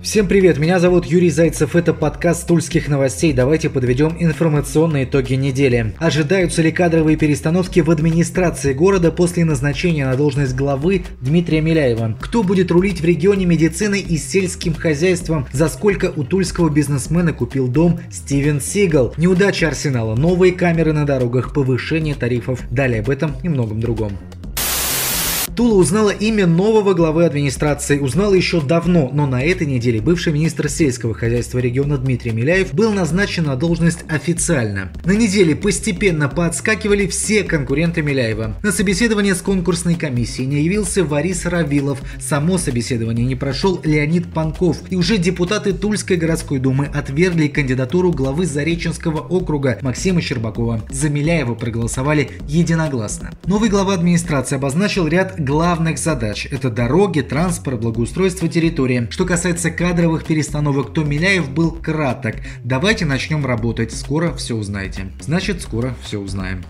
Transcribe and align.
Всем 0.00 0.28
привет, 0.28 0.58
меня 0.58 0.78
зовут 0.78 1.06
Юрий 1.06 1.28
Зайцев, 1.28 1.74
это 1.74 1.92
подкаст 1.92 2.46
Тульских 2.46 2.86
новостей. 2.86 3.32
Давайте 3.32 3.68
подведем 3.68 4.16
информационные 4.20 5.06
итоги 5.06 5.34
недели. 5.34 5.92
Ожидаются 5.98 6.62
ли 6.62 6.70
кадровые 6.70 7.16
перестановки 7.16 7.80
в 7.80 7.90
администрации 7.90 8.74
города 8.74 9.10
после 9.10 9.44
назначения 9.44 10.06
на 10.06 10.14
должность 10.14 10.54
главы 10.54 11.02
Дмитрия 11.20 11.60
Миляева? 11.60 12.16
Кто 12.20 12.44
будет 12.44 12.70
рулить 12.70 13.00
в 13.00 13.04
регионе 13.04 13.44
медициной 13.44 14.00
и 14.00 14.18
сельским 14.18 14.72
хозяйством? 14.72 15.48
За 15.50 15.68
сколько 15.68 16.12
у 16.14 16.22
тульского 16.22 16.68
бизнесмена 16.68 17.32
купил 17.32 17.66
дом 17.66 17.98
Стивен 18.08 18.60
Сигал? 18.60 19.14
Неудача 19.16 19.66
Арсенала, 19.66 20.14
новые 20.14 20.52
камеры 20.52 20.92
на 20.92 21.06
дорогах, 21.06 21.52
повышение 21.52 22.14
тарифов. 22.14 22.60
Далее 22.70 23.00
об 23.00 23.10
этом 23.10 23.32
и 23.42 23.48
многом 23.48 23.80
другом. 23.80 24.12
Тула 25.58 25.74
узнала 25.74 26.10
имя 26.10 26.46
нового 26.46 26.94
главы 26.94 27.24
администрации. 27.24 27.98
Узнала 27.98 28.34
еще 28.34 28.60
давно, 28.60 29.10
но 29.12 29.26
на 29.26 29.42
этой 29.42 29.66
неделе 29.66 30.00
бывший 30.00 30.32
министр 30.32 30.68
сельского 30.68 31.14
хозяйства 31.14 31.58
региона 31.58 31.98
Дмитрий 31.98 32.30
Миляев 32.30 32.72
был 32.72 32.92
назначен 32.92 33.46
на 33.46 33.56
должность 33.56 34.04
официально. 34.08 34.92
На 35.04 35.16
неделе 35.16 35.56
постепенно 35.56 36.28
подскакивали 36.28 37.08
все 37.08 37.42
конкуренты 37.42 38.02
Миляева. 38.02 38.54
На 38.62 38.70
собеседование 38.70 39.34
с 39.34 39.40
конкурсной 39.40 39.96
комиссией 39.96 40.46
не 40.46 40.62
явился 40.62 41.02
Варис 41.02 41.44
Равилов. 41.44 42.02
Само 42.20 42.56
собеседование 42.56 43.26
не 43.26 43.34
прошел 43.34 43.80
Леонид 43.82 44.32
Панков. 44.32 44.76
И 44.90 44.94
уже 44.94 45.18
депутаты 45.18 45.72
Тульской 45.72 46.18
городской 46.18 46.60
думы 46.60 46.86
отвергли 46.86 47.48
кандидатуру 47.48 48.12
главы 48.12 48.46
Зареченского 48.46 49.18
округа 49.22 49.80
Максима 49.82 50.20
Щербакова. 50.20 50.84
За 50.88 51.08
Миляева 51.08 51.56
проголосовали 51.56 52.30
единогласно. 52.46 53.32
Новый 53.46 53.68
глава 53.68 53.94
администрации 53.94 54.54
обозначил 54.54 55.08
ряд 55.08 55.34
главных 55.48 55.96
задач. 55.98 56.46
Это 56.50 56.68
дороги, 56.68 57.22
транспорт, 57.22 57.80
благоустройство 57.80 58.48
территории. 58.48 59.08
Что 59.10 59.24
касается 59.24 59.70
кадровых 59.70 60.26
перестановок, 60.26 60.92
то 60.92 61.04
Миляев 61.04 61.50
был 61.50 61.70
краток. 61.72 62.36
Давайте 62.64 63.06
начнем 63.06 63.46
работать. 63.46 63.92
Скоро 63.92 64.34
все 64.34 64.54
узнаете. 64.54 65.10
Значит, 65.20 65.62
скоро 65.62 65.94
все 66.02 66.18
узнаем. 66.18 66.62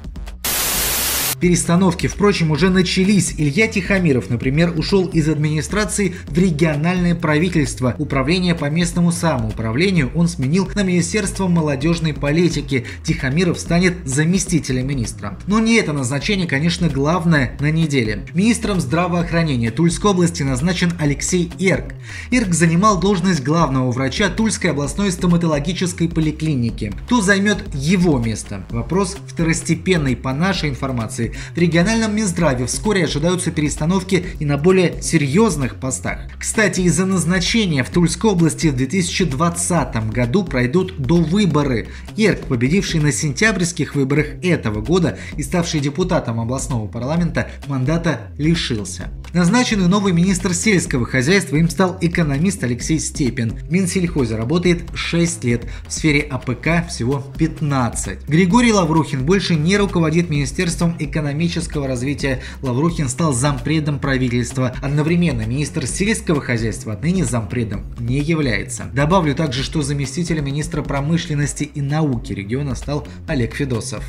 Перестановки, 1.41 2.09
впрочем, 2.09 2.51
уже 2.51 2.69
начались. 2.69 3.35
Илья 3.39 3.69
Тихомиров, 3.69 4.29
например, 4.29 4.73
ушел 4.77 5.07
из 5.07 5.29
администрации 5.29 6.15
в 6.27 6.37
региональное 6.37 7.15
правительство. 7.15 7.95
Управление 7.99 8.57
по 8.57 8.65
местному 8.65 9.13
самоуправлению 9.13 10.11
он 10.17 10.27
сменил 10.27 10.69
на 10.75 10.83
Министерство 10.83 11.47
молодежной 11.47 12.13
политики. 12.13 12.87
Тихомиров 13.05 13.61
станет 13.61 13.95
заместителем 14.05 14.89
министра. 14.89 15.39
Но 15.47 15.61
не 15.61 15.77
это 15.77 15.93
назначение, 15.93 16.49
конечно, 16.49 16.89
главное 16.89 17.57
на 17.61 17.71
неделе. 17.71 18.27
Министром 18.35 18.81
здравоохранения 18.81 19.71
Тульской 19.71 20.11
области 20.11 20.43
назначен 20.43 20.93
Алексей 20.99 21.53
Ирк. 21.59 21.95
Ирк 22.33 22.53
занимал 22.53 22.99
должность 22.99 23.45
главного 23.45 23.93
врача 23.93 24.29
Тульской 24.29 24.73
областной 24.73 25.13
стоматологической 25.13 26.09
поликлиники. 26.09 26.93
Кто 27.07 27.21
займет 27.21 27.59
его 27.75 28.19
место? 28.19 28.67
Вопрос 28.71 29.17
второстепенный 29.29 30.17
по 30.17 30.33
нашей 30.33 30.71
информации. 30.71 31.28
В 31.55 31.59
региональном 31.59 32.15
Минздраве 32.15 32.67
вскоре 32.67 33.05
ожидаются 33.05 33.51
перестановки 33.51 34.25
и 34.39 34.45
на 34.45 34.59
более 34.59 35.03
серьезных 35.03 35.77
постах. 35.77 36.21
Кстати, 36.39 36.81
из-за 36.83 37.07
назначения 37.07 37.85
в 37.85 37.91
Тульской 37.91 38.31
области 38.31 38.69
в 38.69 38.77
2020 38.77 40.11
году 40.11 40.45
пройдут 40.45 40.99
довыборы. 40.99 41.89
Ерк, 42.17 42.47
победивший 42.47 43.01
на 43.01 43.13
сентябрьских 43.13 43.95
выборах 43.95 44.27
этого 44.43 44.81
года 44.81 45.19
и 45.37 45.43
ставший 45.43 45.81
депутатом 45.81 46.41
областного 46.41 46.87
парламента, 46.87 47.51
мандата 47.67 48.31
лишился. 48.39 49.11
Назначенный 49.33 49.89
новый 49.89 50.13
министр 50.13 50.55
сельского 50.55 51.05
хозяйства 51.05 51.57
им 51.57 51.69
стал 51.69 51.99
экономист 52.01 52.65
Алексей 52.65 52.99
Степин. 52.99 53.51
В 53.51 53.71
Минсельхозе 53.71 54.37
работает 54.37 54.85
6 54.95 55.45
лет, 55.45 55.67
в 55.87 55.93
сфере 55.93 56.21
АПК 56.21 56.89
всего 56.89 57.23
15. 57.37 58.29
Григорий 58.29 58.73
Лаврухин 58.73 59.25
больше 59.25 59.55
не 59.55 59.77
руководит 59.77 60.31
Министерством 60.31 60.97
экономического 61.19 61.87
развития. 61.87 62.41
Лаврухин 62.63 63.09
стал 63.09 63.33
зампредом 63.33 63.99
правительства. 63.99 64.75
Одновременно 64.81 65.43
министр 65.43 65.87
сельского 65.87 66.41
хозяйства 66.41 66.93
отныне 66.93 67.25
зампредом 67.25 67.85
не 67.99 68.21
является. 68.21 68.85
Добавлю 68.93 69.35
также, 69.35 69.63
что 69.63 69.83
заместителем 69.83 70.45
министра 70.45 70.83
промышленности 70.83 71.65
и 71.65 71.81
науки 71.81 72.33
региона 72.33 72.75
стал 72.75 73.07
Олег 73.27 73.55
Федосов. 73.55 74.05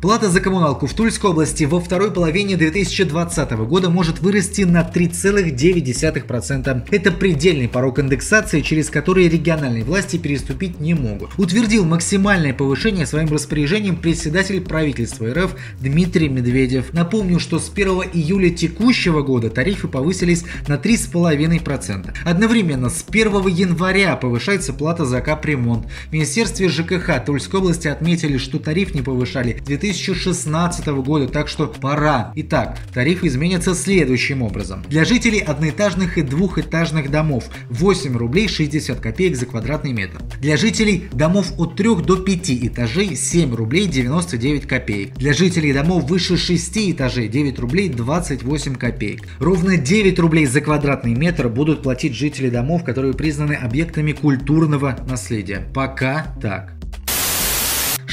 Плата 0.00 0.30
за 0.30 0.40
коммуналку 0.40 0.86
в 0.86 0.94
Тульской 0.94 1.30
области 1.30 1.64
во 1.64 1.80
второй 1.80 2.12
половине 2.12 2.56
2020 2.56 3.50
года 3.66 3.90
может 3.90 4.20
вырасти 4.20 4.62
на 4.62 4.88
3,9%. 4.88 6.86
Это 6.92 7.10
предельный 7.10 7.68
порог 7.68 7.98
индексации, 7.98 8.60
через 8.60 8.90
который 8.90 9.28
региональные 9.28 9.82
власти 9.82 10.16
переступить 10.16 10.78
не 10.78 10.94
могут. 10.94 11.30
Утвердил 11.36 11.84
максимальное 11.84 12.54
повышение 12.54 13.06
своим 13.06 13.26
распоряжением 13.28 13.96
председатель 13.96 14.60
правительства 14.60 15.34
РФ 15.34 15.56
Дмитрий 15.80 16.28
Медведев. 16.28 16.92
Напомню, 16.92 17.40
что 17.40 17.58
с 17.58 17.68
1 17.68 17.88
июля 18.12 18.50
текущего 18.50 19.22
года 19.22 19.50
тарифы 19.50 19.88
повысились 19.88 20.44
на 20.68 20.74
3,5%. 20.74 22.14
Одновременно 22.24 22.88
с 22.88 23.04
1 23.08 23.48
января 23.48 24.14
повышается 24.14 24.72
плата 24.72 25.04
за 25.04 25.20
капремонт. 25.22 25.86
В 26.08 26.12
Министерстве 26.12 26.68
ЖКХ 26.68 27.24
Тульской 27.26 27.58
области 27.58 27.88
отметили, 27.88 28.38
что 28.38 28.60
тариф 28.60 28.94
не 28.94 29.02
повышали 29.02 29.60
2000 29.66 29.87
2016 29.92 30.86
года, 30.86 31.28
так 31.28 31.48
что 31.48 31.66
пора. 31.66 32.32
Итак, 32.36 32.78
тарифы 32.92 33.28
изменятся 33.28 33.74
следующим 33.74 34.42
образом. 34.42 34.82
Для 34.88 35.04
жителей 35.04 35.40
одноэтажных 35.40 36.18
и 36.18 36.22
двухэтажных 36.22 37.10
домов 37.10 37.44
8 37.70 38.16
рублей 38.16 38.48
60 38.48 39.00
копеек 39.00 39.36
за 39.36 39.46
квадратный 39.46 39.92
метр. 39.92 40.20
Для 40.40 40.56
жителей 40.56 41.08
домов 41.12 41.52
от 41.58 41.76
3 41.76 41.96
до 41.96 42.16
5 42.16 42.50
этажей 42.66 43.16
7 43.16 43.54
рублей 43.54 43.86
99 43.86 44.66
копеек. 44.66 45.14
Для 45.14 45.32
жителей 45.32 45.72
домов 45.72 46.04
выше 46.04 46.36
6 46.36 46.92
этажей 46.92 47.28
9 47.28 47.58
рублей 47.58 47.88
28 47.88 48.74
копеек. 48.74 49.22
Ровно 49.38 49.76
9 49.76 50.18
рублей 50.18 50.46
за 50.46 50.60
квадратный 50.60 51.14
метр 51.14 51.48
будут 51.48 51.82
платить 51.82 52.14
жители 52.14 52.50
домов, 52.50 52.84
которые 52.84 53.14
признаны 53.14 53.54
объектами 53.54 54.12
культурного 54.12 54.98
наследия. 55.08 55.66
Пока 55.74 56.34
так. 56.40 56.77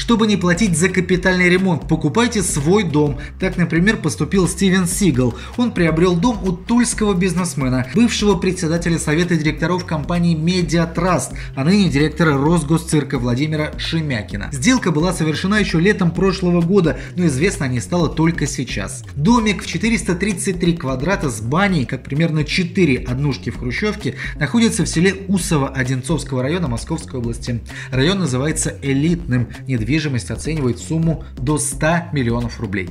Чтобы 0.06 0.28
не 0.28 0.36
платить 0.36 0.78
за 0.78 0.88
капитальный 0.88 1.48
ремонт, 1.48 1.88
покупайте 1.88 2.40
свой 2.40 2.84
дом. 2.84 3.18
Так, 3.40 3.56
например, 3.56 3.96
поступил 3.96 4.46
Стивен 4.46 4.86
Сигал. 4.86 5.34
Он 5.56 5.72
приобрел 5.72 6.14
дом 6.14 6.38
у 6.44 6.52
тульского 6.52 7.12
бизнесмена, 7.12 7.88
бывшего 7.92 8.36
председателя 8.36 9.00
совета 9.00 9.34
директоров 9.34 9.84
компании 9.84 10.36
Trust, 10.36 11.34
а 11.56 11.64
ныне 11.64 11.88
директора 11.88 12.38
Росгосцирка 12.38 13.18
Владимира 13.18 13.76
Шемякина. 13.78 14.50
Сделка 14.52 14.92
была 14.92 15.12
совершена 15.12 15.58
еще 15.58 15.80
летом 15.80 16.12
прошлого 16.12 16.60
года, 16.60 17.00
но 17.16 17.26
известно 17.26 17.64
не 17.64 17.80
стало 17.80 18.08
только 18.08 18.46
сейчас. 18.46 19.02
Домик 19.16 19.64
в 19.64 19.66
433 19.66 20.76
квадрата 20.76 21.30
с 21.30 21.40
баней, 21.40 21.84
как 21.84 22.04
примерно 22.04 22.44
4 22.44 22.98
однушки 23.08 23.50
в 23.50 23.58
Хрущевке, 23.58 24.14
находится 24.38 24.84
в 24.84 24.88
селе 24.88 25.24
Усово 25.26 25.68
Одинцовского 25.70 26.44
района 26.44 26.68
Московской 26.68 27.18
области. 27.18 27.60
Район 27.90 28.20
называется 28.20 28.78
элитным, 28.82 29.48
недвижимым 29.66 29.95
недвижимость 29.96 30.30
оценивает 30.30 30.78
сумму 30.78 31.24
до 31.36 31.58
100 31.58 32.12
миллионов 32.12 32.60
рублей. 32.60 32.90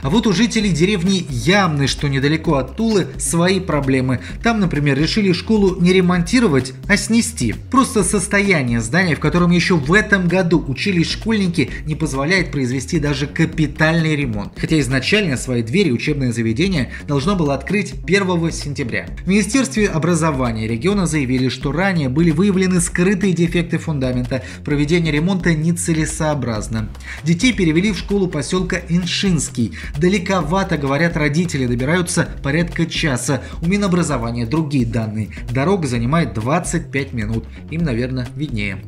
А 0.00 0.10
вот 0.10 0.28
у 0.28 0.32
жителей 0.32 0.70
деревни 0.70 1.26
Ямны, 1.28 1.88
что 1.88 2.08
недалеко 2.08 2.54
от 2.54 2.76
Тулы, 2.76 3.08
свои 3.18 3.58
проблемы. 3.58 4.20
Там, 4.44 4.60
например, 4.60 4.96
решили 4.96 5.32
школу 5.32 5.80
не 5.80 5.92
ремонтировать, 5.92 6.72
а 6.86 6.96
снести. 6.96 7.56
Просто 7.72 8.04
состояние 8.04 8.80
здания, 8.80 9.16
в 9.16 9.20
котором 9.20 9.50
еще 9.50 9.74
в 9.74 9.92
этом 9.92 10.28
году 10.28 10.64
учились 10.68 11.10
школьники, 11.10 11.70
не 11.84 11.96
позволяет 11.96 12.52
произвести 12.52 13.00
даже 13.00 13.26
капитальный 13.26 14.14
ремонт. 14.14 14.52
Хотя 14.56 14.78
изначально 14.78 15.36
свои 15.36 15.64
двери 15.64 15.90
учебное 15.90 16.30
заведение 16.30 16.92
должно 17.08 17.34
было 17.34 17.54
открыть 17.54 17.94
1 18.06 18.52
сентября. 18.52 19.08
В 19.24 19.28
Министерстве 19.28 19.88
образования 19.88 20.68
региона 20.68 21.06
заявили, 21.06 21.48
что 21.48 21.72
ранее 21.72 22.08
были 22.08 22.30
выявлены 22.30 22.80
скрытые 22.80 23.32
дефекты 23.32 23.78
фундамента, 23.78 24.44
проведение 24.64 25.12
ремонта 25.12 25.54
нецелесообразно. 25.54 26.88
Детей 27.24 27.52
перевели 27.52 27.90
в 27.90 27.98
школу 27.98 28.28
поселка 28.28 28.80
Иншинский. 28.88 29.72
Далековато, 29.96 30.76
говорят 30.76 31.16
родители, 31.16 31.66
добираются 31.66 32.28
порядка 32.42 32.86
часа. 32.86 33.42
У 33.62 33.66
Минобразования 33.66 34.46
другие 34.46 34.86
данные. 34.86 35.30
Дорога 35.50 35.86
занимает 35.86 36.34
25 36.34 37.12
минут. 37.12 37.44
Им, 37.70 37.84
наверное, 37.84 38.28
виднее. 38.34 38.82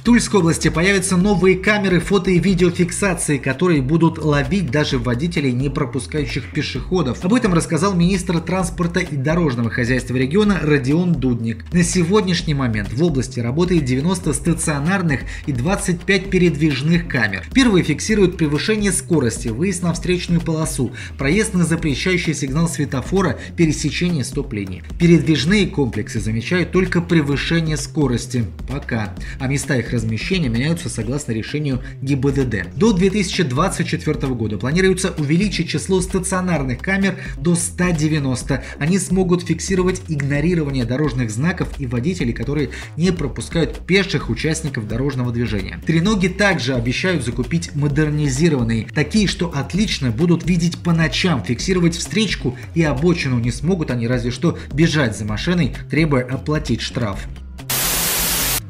В 0.00 0.02
Тульской 0.02 0.40
области 0.40 0.68
появятся 0.70 1.18
новые 1.18 1.58
камеры 1.58 2.00
фото 2.00 2.30
и 2.30 2.38
видеофиксации, 2.38 3.36
которые 3.36 3.82
будут 3.82 4.16
ловить 4.16 4.70
даже 4.70 4.98
водителей, 4.98 5.52
не 5.52 5.68
пропускающих 5.68 6.54
пешеходов. 6.54 7.22
Об 7.22 7.34
этом 7.34 7.52
рассказал 7.52 7.94
министр 7.94 8.40
транспорта 8.40 9.00
и 9.00 9.14
дорожного 9.14 9.68
хозяйства 9.68 10.16
региона 10.16 10.58
Родион 10.62 11.12
Дудник. 11.12 11.70
На 11.74 11.82
сегодняшний 11.82 12.54
момент 12.54 12.94
в 12.94 13.04
области 13.04 13.40
работает 13.40 13.84
90 13.84 14.32
стационарных 14.32 15.20
и 15.44 15.52
25 15.52 16.30
передвижных 16.30 17.06
камер. 17.06 17.44
Первые 17.52 17.84
фиксируют 17.84 18.38
превышение 18.38 18.92
скорости, 18.92 19.48
выезд 19.48 19.82
на 19.82 19.92
встречную 19.92 20.40
полосу, 20.40 20.92
проезд 21.18 21.52
на 21.52 21.66
запрещающий 21.66 22.32
сигнал 22.32 22.70
светофора, 22.70 23.38
пересечение 23.54 24.24
стоп-линий. 24.24 24.82
Передвижные 24.98 25.66
комплексы 25.66 26.20
замечают 26.20 26.72
только 26.72 27.02
превышение 27.02 27.76
скорости. 27.76 28.46
Пока. 28.66 29.14
А 29.38 29.46
места 29.46 29.76
их 29.76 29.89
размещения 29.92 30.48
меняются 30.48 30.88
согласно 30.88 31.32
решению 31.32 31.82
ГИБДД. 32.02 32.76
До 32.76 32.92
2024 32.92 34.34
года 34.34 34.58
планируется 34.58 35.14
увеличить 35.18 35.68
число 35.68 36.00
стационарных 36.00 36.78
камер 36.78 37.16
до 37.38 37.54
190. 37.54 38.64
Они 38.78 38.98
смогут 38.98 39.46
фиксировать 39.46 40.02
игнорирование 40.08 40.84
дорожных 40.84 41.30
знаков 41.30 41.68
и 41.78 41.86
водителей, 41.86 42.32
которые 42.32 42.70
не 42.96 43.10
пропускают 43.12 43.86
пеших 43.86 44.30
участников 44.30 44.88
дорожного 44.88 45.32
движения. 45.32 45.80
Треноги 45.86 46.28
также 46.28 46.74
обещают 46.74 47.24
закупить 47.24 47.74
модернизированные, 47.74 48.86
такие, 48.94 49.26
что 49.26 49.52
отлично 49.54 50.10
будут 50.10 50.46
видеть 50.46 50.78
по 50.78 50.92
ночам, 50.92 51.42
фиксировать 51.42 51.96
встречку 51.96 52.56
и 52.74 52.82
обочину 52.82 53.38
не 53.38 53.50
смогут 53.50 53.90
они 53.90 54.06
разве 54.06 54.30
что 54.30 54.58
бежать 54.72 55.16
за 55.16 55.24
машиной, 55.24 55.74
требуя 55.90 56.24
оплатить 56.24 56.80
штраф. 56.80 57.26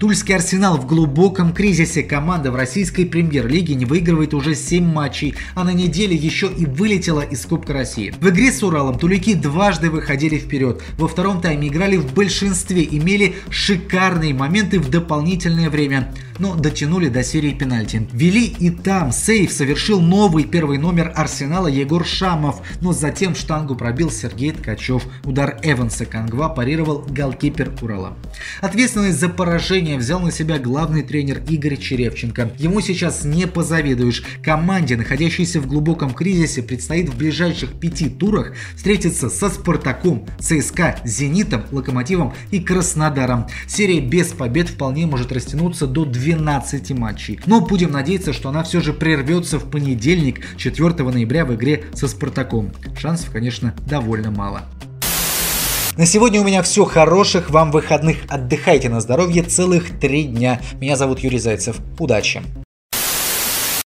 Тульский 0.00 0.34
Арсенал 0.34 0.78
в 0.78 0.86
глубоком 0.86 1.52
кризисе. 1.52 2.02
Команда 2.02 2.50
в 2.50 2.56
российской 2.56 3.04
премьер-лиге 3.04 3.74
не 3.74 3.84
выигрывает 3.84 4.32
уже 4.32 4.54
7 4.54 4.82
матчей, 4.82 5.34
а 5.54 5.62
на 5.62 5.74
неделе 5.74 6.16
еще 6.16 6.50
и 6.50 6.64
вылетела 6.64 7.20
из 7.20 7.44
Кубка 7.44 7.74
России. 7.74 8.14
В 8.18 8.30
игре 8.30 8.50
с 8.50 8.62
Уралом 8.62 8.98
тулики 8.98 9.34
дважды 9.34 9.90
выходили 9.90 10.38
вперед. 10.38 10.82
Во 10.96 11.06
втором 11.06 11.42
тайме 11.42 11.68
играли 11.68 11.98
в 11.98 12.14
большинстве, 12.14 12.82
имели 12.90 13.34
шикарные 13.50 14.32
моменты 14.32 14.80
в 14.80 14.88
дополнительное 14.88 15.68
время 15.68 16.10
но 16.40 16.54
дотянули 16.56 17.08
до 17.08 17.22
серии 17.22 17.52
пенальти. 17.52 18.08
Вели 18.12 18.46
и 18.46 18.70
там. 18.70 19.12
Сейф 19.12 19.52
совершил 19.52 20.00
новый 20.00 20.44
первый 20.44 20.78
номер 20.78 21.12
Арсенала 21.14 21.66
Егор 21.66 22.04
Шамов, 22.04 22.62
но 22.80 22.92
затем 22.92 23.34
в 23.34 23.38
штангу 23.38 23.76
пробил 23.76 24.10
Сергей 24.10 24.52
Ткачев. 24.52 25.04
Удар 25.24 25.58
Эванса 25.62 26.06
Кангва 26.06 26.48
парировал 26.48 27.04
голкипер 27.06 27.72
Урала. 27.82 28.16
Ответственность 28.62 29.20
за 29.20 29.28
поражение 29.28 29.89
взял 29.98 30.20
на 30.20 30.30
себя 30.30 30.58
главный 30.58 31.02
тренер 31.02 31.42
Игорь 31.48 31.76
Черевченко. 31.76 32.52
Ему 32.58 32.80
сейчас 32.80 33.24
не 33.24 33.46
позавидуешь. 33.46 34.22
Команде, 34.42 34.96
находящейся 34.96 35.60
в 35.60 35.66
глубоком 35.66 36.14
кризисе, 36.14 36.62
предстоит 36.62 37.08
в 37.08 37.16
ближайших 37.16 37.78
пяти 37.78 38.08
турах 38.08 38.54
встретиться 38.76 39.28
со 39.28 39.48
Спартаком, 39.48 40.26
ЦСКА, 40.38 41.00
Зенитом, 41.04 41.64
Локомотивом 41.72 42.32
и 42.50 42.60
Краснодаром. 42.60 43.46
Серия 43.66 44.00
без 44.00 44.28
побед 44.28 44.68
вполне 44.68 45.06
может 45.06 45.32
растянуться 45.32 45.86
до 45.86 46.04
12 46.04 46.50
12 46.80 46.90
матчей. 46.98 47.40
Но 47.46 47.60
будем 47.60 47.92
надеяться, 47.92 48.32
что 48.32 48.48
она 48.48 48.62
все 48.62 48.80
же 48.80 48.92
прервется 48.92 49.58
в 49.58 49.70
понедельник, 49.70 50.56
4 50.56 51.04
ноября 51.10 51.44
в 51.44 51.54
игре 51.54 51.84
со 51.94 52.08
Спартаком. 52.08 52.70
Шансов, 52.98 53.30
конечно, 53.30 53.74
довольно 53.86 54.30
мало. 54.30 54.62
На 56.00 56.06
сегодня 56.06 56.40
у 56.40 56.44
меня 56.44 56.62
все. 56.62 56.86
Хороших 56.86 57.50
вам 57.50 57.70
выходных. 57.70 58.20
Отдыхайте 58.30 58.88
на 58.88 59.02
здоровье 59.02 59.42
целых 59.42 60.00
три 60.00 60.24
дня. 60.24 60.58
Меня 60.80 60.96
зовут 60.96 61.18
Юрий 61.18 61.38
Зайцев. 61.38 61.76
Удачи! 61.98 62.40